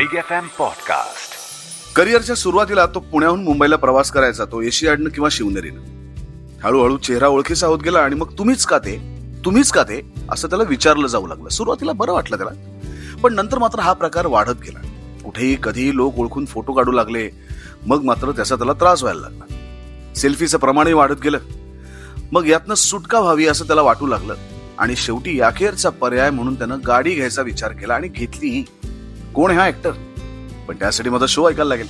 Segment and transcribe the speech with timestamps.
[0.00, 1.32] Big F M podcast
[1.96, 5.80] करिअरच्या सुरुवातीला तो पुण्याहून मुंबईला प्रवास करायचा तो एशियाडनं किंवा शिवनेरीनं.
[6.64, 9.18] हळूहळू चेहरा ओळखीचा होत गेला आणि मग तुम्हीच का ते?
[9.44, 10.12] तुम्हीच का ते?
[10.30, 11.48] असं त्याला विचारलं जाऊ लागलं.
[11.48, 12.82] सुरुवातीला बरं वाटलं त्याला.
[13.22, 14.78] पण नंतर मात्र हा प्रकार वाढत गेला.
[15.24, 17.30] कुठेही कधीही लोक ओळखून फोटो काढू लागले.
[17.86, 19.54] मग मात्र त्याचा त्याला त्रास व्हायला लागला.
[20.14, 21.38] सेल्फीचं प्रमाणही वाढत गेलं.
[22.32, 24.34] मग यातनं सुटका व्हावी असं त्याला वाटू लागलं.
[24.78, 28.64] आणि शेवटी अखेरचा पर्याय म्हणून त्यानं गाडी घ्यायचा विचार केला आणि घेतली
[29.34, 29.90] कोण आहे हा ऍक्टर
[30.68, 31.86] पण त्यासाठी माझा शो ऐकायला लागेल.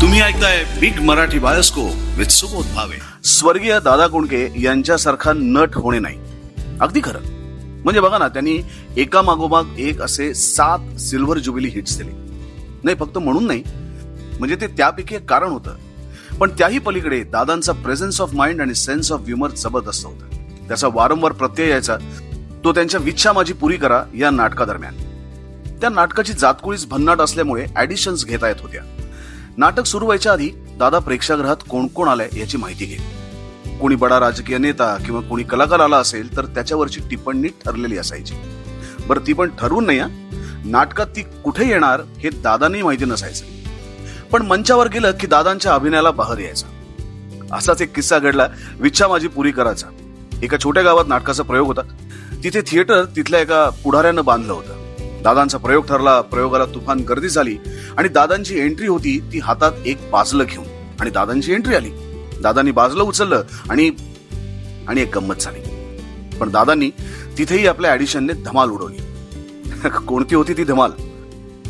[0.00, 6.18] तुम्ही ऐकताय big Marathi bioscope with Subodh Bhave स्वर्गीय दादा कोंडके यांच्यासारखा नट होणे नाही.
[6.80, 7.18] अगदी खरं.
[7.82, 8.58] म्हणजे बघा ना त्यांनी
[8.96, 12.10] एका मागोमाग एक असे सात सिल्वर जुबिली हिट्स दिले.
[12.84, 13.62] नाही फक्त म्हणून नाही.
[14.38, 15.74] म्हणजे ते त्यापैकी एक कारण होतं.
[16.40, 20.26] पण त्याही पलीकडे दादांचा प्रेझेन्स ऑफ माइंड आणि सेन्स ऑफ ह्युमर जबरदस्त होता.
[20.68, 21.96] त्याचा वारंवार प्रत्यय यायचा.
[22.64, 24.96] तो त्यांच्या विच्छा माझी पुरी करा या नाटकादरम्यान.
[25.80, 28.82] त्या नाटकाची जातकुळीच भन्नाट असल्यामुळे ऍडिशन्स घेता येत होत्या.
[29.56, 34.58] नाटक सुरू व्हायच्या आधी दादा प्रेक्षागृहात कोण कोण आलाय याची माहिती घेत कोणी बडा राजकीय
[34.58, 38.34] नेता किंवा कोणी कलाकार आला असेल तर त्याच्यावरची टिप्पणी ठरलेली असायची.
[39.06, 40.00] बरं ती पण ठरवून नाही
[40.64, 43.44] नाटकात ती कुठे येणार हे दादांनी माहिती नसायचं.
[44.32, 46.66] पण मंचावर गेलं की दादांच्या अभिनयाला बहर यायचा.
[47.52, 49.86] असाच एक किस्सा घडला विच्छा माझी पुरी करायचा.
[50.42, 51.80] एका छोट्या गावात नाटकाचा प्रयोग होता.
[52.44, 54.82] तिथे थिएटर तिथल्या एका पुढाऱ्यानं बांधलं होतं.
[55.22, 57.56] दादांचा प्रयोग ठरला प्रयोगाला तुफान गर्दी झाली
[57.96, 60.64] आणि दादांची एंट्री होती ती हातात एक बाजलं घेऊन.
[61.00, 61.90] आणि दादांची एंट्री आली.
[62.42, 63.90] दादांनी बाजलं उचललं आणि
[64.88, 65.60] आणि एक गंमत झाली.
[66.38, 66.90] पण दादांनी
[67.38, 68.96] तिथेही आपल्या ऍडिशनने धमाल उडवली.
[70.06, 70.90] कोणती होती ती धमाल?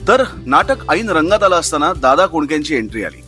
[0.09, 3.23] तर नाटक ऐन रंगात आलं असताना दादा कोणक्यांची एंट्री आली?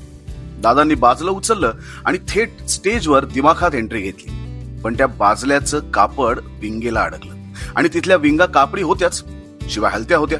[0.60, 1.72] दादांनी बाजलं उचललं
[2.04, 4.43] आणि थेट स्टेजवर दिमाखात एंट्री घेतली.
[4.84, 7.34] पण त्या बाजल्याचं कापड विंगेला अडकलं.
[7.76, 9.24] आणि तिथल्या विंगा कापडी होत्याच
[9.70, 10.38] शिवाय हलत्या होत्या.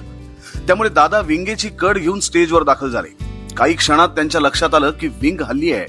[0.66, 3.34] त्यामुळे दादा विंगेची कड घेऊन स्टेजवर दाखल झाले.
[3.56, 5.86] काही क्षणात त्यांच्या लक्षात आलं की विंग हल्ली आहे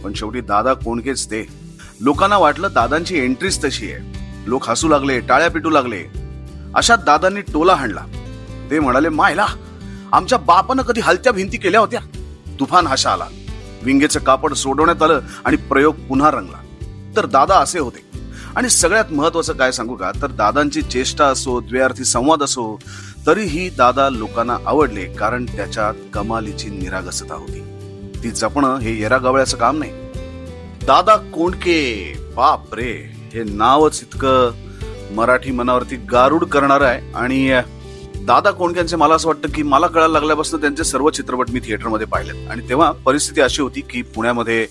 [0.00, 1.46] पण शेवटी दादा कोणकेच ते?
[2.00, 4.18] लोकांना वाटलं दादांची एंट्रीच तशी आहे.
[4.46, 6.02] लोक हसू लागले टाळ्या पिटू लागले.
[6.74, 8.04] अशात दादांनी टोला हाणला.
[8.70, 9.46] ते म्हणाले मायला
[10.12, 12.00] आमच्या बापानं कधी हलत्या भिंती केल्या होत्या?
[12.60, 13.26] तुफान हशा आला
[13.82, 16.63] विंगेचं कापड सोडवण्यात आलं आणि प्रयोग पुन्हा रंगला.
[17.16, 18.14] तर दादा असे होते.
[18.56, 20.10] आणि सगळ्यात महत्वाचं काय सांगू का?
[20.22, 22.78] तर दादांची चेष्टा असो द्व्यार्थी संवाद असो
[23.26, 27.60] तरीही दादा लोकांना आवडले कारण त्याच्यात कमालीची निरागसता होती.
[28.22, 29.92] ती जपणं हे येरागावळ्याचं काम नाही.
[30.86, 32.92] दादा कोंडके बाप रे
[33.34, 34.50] हे नावच इतकं
[35.10, 37.12] मराठी मनावरती गारुड करणार आहे.
[37.12, 37.60] आणि
[38.16, 42.50] दादा कोंडक्यांचे मला असं वाटतं की मला कळायला लागल्यापासून त्यांचे सर्व चित्रपट मी थिएटरमध्ये पाहिलेत.
[42.50, 44.66] आणि तेव्हा परिस्थिती अशी होती की पुण्यामध्ये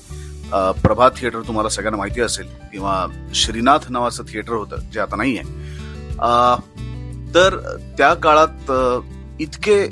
[0.81, 3.05] प्रभात थिएटर तुम्हाला सगळ्यांना माहिती असेल किंवा
[3.35, 6.61] श्रीनाथ नावाचं थिएटर होतं जे आता नाही आहे
[7.35, 7.57] तर
[7.97, 8.71] त्या काळात
[9.41, 9.85] इतके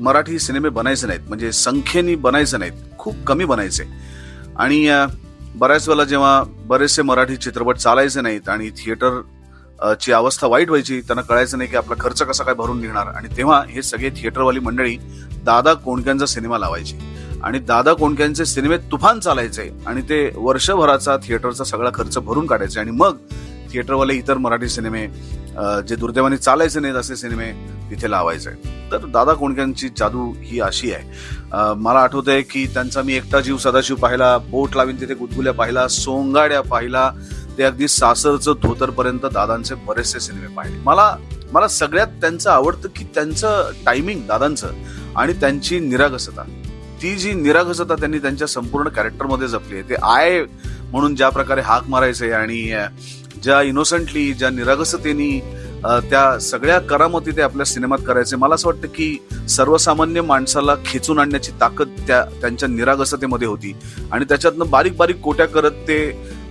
[0.00, 3.84] मराठी सिनेमे बनायचे नाहीत म्हणजे संख्येने बनायचे नाहीत खूप कमी बनायचे.
[4.56, 4.88] आणि
[5.54, 9.20] बऱ्याच वेळेला जेव्हा बरेचसे मराठी चित्रपट चालायचे नाहीत आणि थिएटर
[10.00, 13.06] ची अवस्था वाईट व्हायची त्यांना कळायचं नाही की आपला खर्च कसा काय भरून निघणार.
[13.06, 14.96] आणि तेव्हा हे सगळे थिएटरवाली मंडळी
[15.44, 16.98] दादा कोणक्यांचा सिनेमा लावायची.
[17.44, 22.80] आणि दादा कोणक्यांचे सिनेमे तुफान चालायचे आणि ते वर्षभराचा थिएटरचा सगळा खर्च भरून काढायचे.
[22.80, 23.16] आणि मग
[23.72, 25.06] थिएटरवाले इतर मराठी सिनेमे
[25.88, 27.50] जे दुर्दैवाने चालायचे नाहीत असे सिनेमे
[27.90, 28.50] तिथे लावायचे.
[28.92, 31.74] तर दादा कोणक्यांची जादू ही अशी आहे.
[31.76, 35.86] मला आठवत आहे की त्यांचा मी एकटा जीव सदाशिव पाहिला बोट लावीन तिथे गुदगुल्या पाहिला
[35.88, 37.10] सोंगाड्या पाहिला.
[37.58, 40.78] ते अगदी सासरचं धोतरपर्यंत दादांचे बरेचसे सिनेमे पाहिले.
[40.84, 41.16] मला
[41.52, 44.72] मला सगळ्यात त्यांचं आवडतं की त्यांचं टायमिंग दादांचं
[45.16, 46.42] आणि त्यांची निरागसता.
[47.02, 50.42] ती जी निरागसता त्यांनी त्यांच्या संपूर्ण कॅरेक्टरमध्ये जपली आहे ते आय
[50.90, 52.62] म्हणून ज्या प्रकारे हाक मारायचे आणि
[53.42, 55.38] ज्या इनोसंटली ज्या निरागसतेनी
[56.10, 58.36] त्या सगळ्या करामती ते आपल्या सिनेमात करायचे.
[58.36, 59.16] मला असं वाटतं की
[59.48, 63.74] सर्वसामान्य माणसाला खेचून आणण्याची ताकद त्या त्यांच्या निरागसतेमध्ये होती.
[64.12, 66.00] आणि त्याच्यातनं बारीक बारीक कोट्या करत ते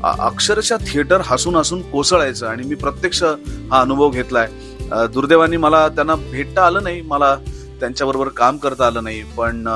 [0.03, 2.47] अक्षरशः थिएटर हसून हसून कोसळायचं.
[2.47, 4.47] आणि मी प्रत्यक्ष हा अनुभव घेतलाय.
[5.13, 7.01] दुर्दैवानी मला त्यांना भेटता आलं नाही.
[7.01, 7.35] मला
[7.79, 9.23] त्यांच्याबरोबर काम करता आलं नाही.
[9.37, 9.67] पण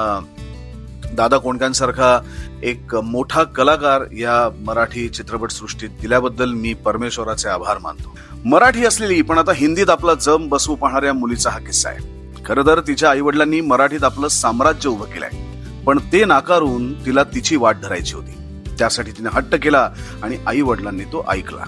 [1.15, 2.19] दादा कोणक्यांसारखा
[2.63, 8.17] एक मोठा कलाकार या मराठी चित्रपट सृष्टीत दिल्याबद्दल मी परमेश्वराचे आभार मानतो.
[8.45, 12.21] मराठी असलेली पण आता हिंदीत आपला जम बसवू पाहणाऱ्या मुलीचा हा किस्सा आहे.
[12.45, 15.51] खरं तर तिच्या आई वडिलांनी मराठीत आपलं साम्राज्य उभं केलंय.
[15.85, 18.63] पण ते नाकारून तिला तिची वाट धरायची होती.
[18.79, 19.89] त्यासाठी तिने हट्ट केला
[20.23, 21.63] आणि आई वडिलांनी तो ऐकला.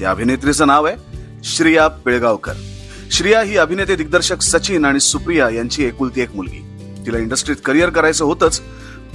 [0.00, 0.96] त्या अभिनेत्रीचं नाव आहे
[1.44, 2.52] श्रिया पिळगावकर.
[3.10, 6.64] श्रिया ही अभिनेते दिग्दर्शक सचिन आणि सुप्रिया यांची एकुलती एक मुलगी.
[7.06, 8.62] तिला इंडस्ट्रीत करिअर करायचं होतच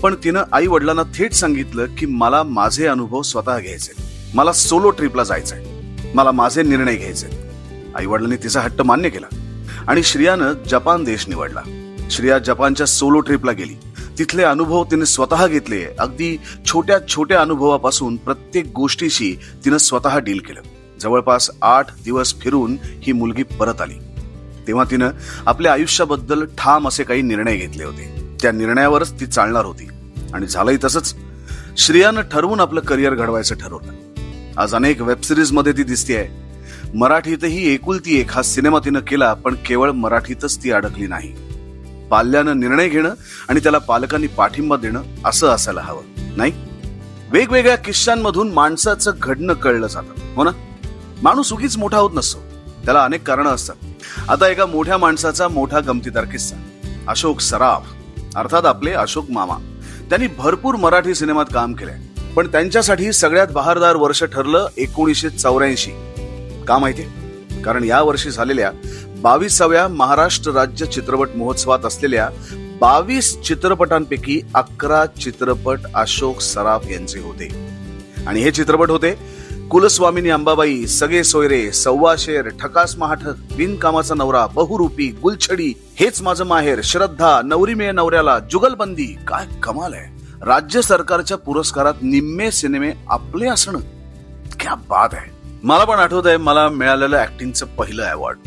[0.01, 4.03] पण तिनं आई वडिलांना थेट सांगितलं की मला माझे अनुभव स्वतः घ्यायचे
[4.33, 5.65] मला सोलो ट्रिपला जायचंय.
[6.13, 7.27] मला माझे निर्णय घ्यायचे
[7.95, 9.35] आई वडिलांनी तिचा हट्ट मान्य केला.
[9.88, 11.61] आणि श्रियानं जपान देश निवडला.
[12.11, 13.73] श्रिया जपानच्या सोलो ट्रिपला गेली.
[14.19, 15.85] तिथले अनुभव तिने स्वतः घेतले.
[16.00, 20.61] अगदी छोट्या छोट्या अनुभवापासून प्रत्येक गोष्टीशी तिनं स्वतः डील केलं.
[21.00, 23.95] जवळपास आठ दिवस फिरून ही मुलगी परत आली.
[24.67, 25.09] तेव्हा तिनं
[25.45, 28.26] आपल्या आयुष्याबद्दल ठाम असे काही निर्णय घेतले होते.
[28.42, 29.88] त्या निर्णयावरच ती चालणार होती.
[30.34, 31.16] आणि झालंही तसंच.
[31.78, 33.92] श्रियानं ठरवून आपलं करिअर घडवायचं ठरवलं.
[34.57, 36.28] आज अनेक वेबसिरीजमध्ये ती दिसतीये.
[36.94, 41.34] मराठीतही एकुलती एक हा सिनेमा तिनं केला पण केवळ मराठीतच ती अडकली नाही.
[42.07, 43.13] पाल्यानं निर्णय घेणं
[43.50, 46.01] आणि त्याला पालकांनी पाठिंबा देणं असं असायला हवं
[46.38, 46.51] नाही?
[47.30, 50.51] वेगवेगळ्या किस्सांमधून माणसाचं घडणं कळलं जातं हो ना?
[51.22, 52.39] माणूस उगीच मोठा होत नसतो.
[52.86, 53.75] त्याला अनेक कारणं असतात.
[54.30, 56.56] आता एका मोठ्या माणसाचा मोठा गमतीदार किस्सा.
[57.07, 57.94] अशोक सराफ.
[58.38, 59.56] अर्थात आपले अशोक मामा.
[60.10, 62.00] त्यांनी भरपूर मराठी सिनेमात काम केलंय.
[62.36, 65.92] पण त्यांच्यासाठी सगळ्यात बहारदार वर्ष ठरलं एकोणीसशे चौऱ्याऐंशी.
[66.68, 68.72] का माहितीये कारण या वर्षी झालेल्या
[69.18, 72.30] बावीसाव्या महाराष्ट्र राज्य चित्रपट महोत्सवात असलेल्या
[72.81, 77.78] बावीस चित्रपटांपैकी अकरा चित्रपट अशोक सराफ यांचे होते.
[78.28, 79.37] आणि हे चित्रपट होते
[79.71, 87.41] कुलस्वामिनी अंबाबाई सगळे सोयरे सव्वाशेर ठकास महाठक बिनकामाचा नवरा बहुरूपी गुलछडी हेच माझं माहेर श्रद्धा
[87.45, 90.05] नवरी मे नवऱ्याला जुगलबंदी काय कमाल आहे.
[90.45, 93.79] राज्य सरकारच्या पुरस्कारात निम्मे सिनेमे आपले असणं
[94.59, 95.31] क्या बात आहे.
[95.63, 98.37] मला पण आठवत आहे मला मिळालेलं ऍक्टिंगचं पहिलं अवॉर्ड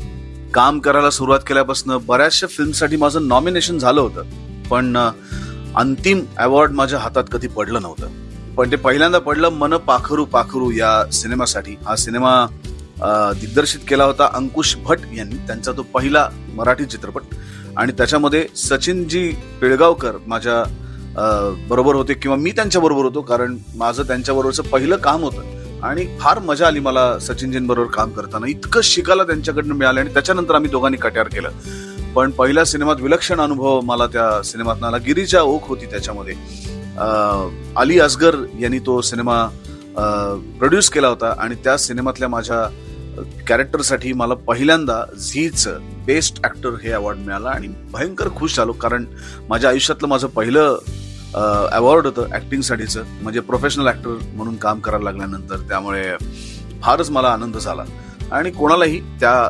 [0.55, 4.23] काम करायला सुरुवात केल्यापासून बऱ्याचशा फिल्मसाठी माझं नॉमिनेशन झालं होतं.
[4.71, 4.97] पण
[5.77, 8.20] अंतिम अवॉर्ड माझ्या हातात कधी पडलं नव्हतं.
[8.57, 11.77] पण ते पहिल्यांदा पडलं मन पाखरू पाखरू या सिनेमासाठी.
[11.87, 12.47] हा सिनेमा
[13.41, 15.37] दिग्दर्शित केला होता अंकुश भट यांनी.
[15.47, 17.23] त्यांचा तो पहिला मराठी चित्रपट.
[17.77, 19.29] आणि त्याच्यामध्ये सचिनजी
[19.61, 20.63] पिळगावकर माझ्या
[21.69, 25.59] बरोबर होते किंवा मी त्यांच्या बरोबर होतो कारण माझं त्यांच्याबरोबरचं पहिलं काम होतं.
[25.83, 28.47] आणि फार मजा आली मला सचिनजींबरोबर काम करताना.
[28.49, 31.51] इतकं शिकायला त्यांच्याकडनं मिळालं आणि त्याच्यानंतर आम्ही दोघांनी कट्यार केलं.
[32.15, 34.97] पण पहिल्या सिनेमात विलक्षण अनुभव मला त्या सिनेमात आला.
[34.97, 36.35] गिरीजा ओख होती त्याच्यामध्ये.
[37.77, 39.47] अली असगर यांनी तो सिनेमा
[40.59, 42.69] प्रोड्यूस केला होता आणि त्या सिनेमातल्या माझ्या
[43.49, 45.69] कॅरेक्टरसाठी मला पहिल्यांदा झीच
[46.07, 49.05] बेस्ट ऍक्टर हे अवॉर्ड मिळाला आणि भयंकर खुश झालो कारण
[49.49, 50.79] माझ्या आयुष्यातलं माझं पहिलं
[51.73, 56.17] अवॉर्ड होतं ऍक्टिंगसाठीचं म्हणजे प्रोफेशनल ऍक्टर म्हणून काम करायला लागल्यानंतर त्यामुळे
[56.83, 57.85] फारच मला आनंद झाला.
[58.33, 59.49] आणि कोणालाही त्या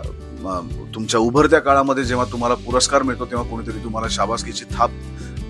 [0.95, 4.91] तुमच्या उभरत्या काळामध्ये जेव्हा तुम्हाला पुरस्कार मिळतो तेव्हा कोणीतरी तुम्हाला शाबासकीची थाप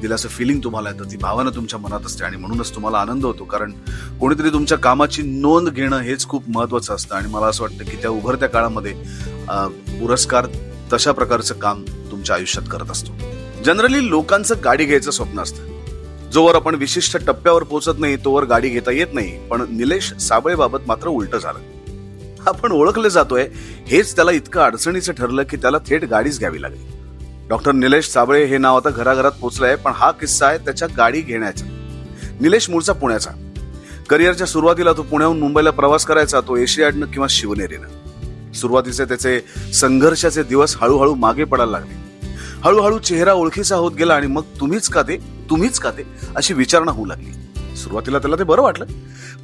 [0.01, 1.11] दिल्याचं फिलिंग तुम्हाला येतं.
[1.11, 3.45] ती भावना तुमच्या मनात असते आणि म्हणूनच तुम्हाला आनंद होतो.
[3.45, 3.73] कारण
[4.21, 7.15] कोणीतरी तुमच्या कामाची नोंद घेणं हेच खूप महत्वाचं असतं.
[7.15, 8.93] आणि मला असं वाटतं की त्या उभरत्या काळामध्ये
[10.01, 10.47] पुरस्कार
[10.93, 13.13] तशा प्रकारचं काम तुमच्या आयुष्यात करत असतो.
[13.65, 16.31] जनरली लोकांचं गाडी घ्यायचं स्वप्न असतं.
[16.31, 19.49] जोवर आपण विशिष्ट टप्प्यावर पोहोचत नाही तोवर गाडी घेता येत नाही.
[19.49, 21.59] पण निलेश साबळेबाबत मात्र उलट झालं.
[22.47, 23.49] आपण ओळखले जातोय.
[23.87, 26.85] हेच त्याला इतकं अडचणीचं ठरलं की त्याला थेट गाडीच घ्यावी लागली.
[27.51, 31.67] डॉक्टर निलेश साबळे हे नाव आता घराघरात पोचलंय पण हा किस्सा आहे त्याच्या गाडी घेण्याचा.
[32.41, 33.31] निलेश मूळचा पुण्याचा.
[34.11, 38.53] करिअरच्या सुरुवातीला तो पुण्याहून मुंबईला प्रवास करायचा तो एशियाडनं किंवा शिवनेरीनं.
[38.53, 39.41] सुरुवातीचे त्याचे
[39.75, 41.95] संघर्षाचे दिवस हळूहळू मागे पडायला लागले.
[42.65, 45.17] हळूहळू चेहरा ओळखीचा होत गेला आणि मग तुम्हीच का ते
[45.51, 46.07] तुम्हीच का ते
[46.37, 47.33] अशी विचारणा होऊ लागली.
[47.77, 48.85] सुरुवातीला त्याला ते बरं वाटलं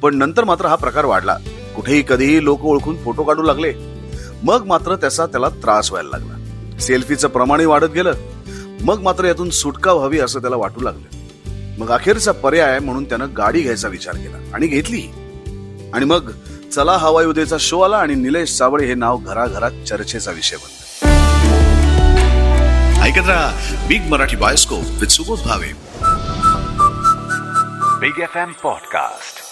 [0.01, 1.37] पण नंतर मात्र हा प्रकार वाढला.
[1.75, 3.73] कुठेही कधीही लोक ओळखून फोटो काढू लागले.
[4.43, 6.33] मग मात्र त्याचा त्याला त्रास व्हायला लागला.
[6.79, 8.13] सेल्फीचं प्रमाणही वाढत गेलं.
[8.81, 11.17] मग मात्र यातून सुटका व्हावी असं त्याला वाटू लागलं.
[11.79, 15.01] मग अखेरचा पर्याय म्हणून त्यानं गाडी घ्यायचा विचार केला आणि घेतली.
[15.93, 16.31] आणि मग
[16.73, 20.77] चला हवाई उद्याचा शो आला आणि निलेश सावळे हे नाव घराघरात चर्चेचा विषय बनला.
[23.03, 25.67] ऐकत राहा big Marathi bioscope with Subodh Bhave
[27.99, 29.46] big F M podcast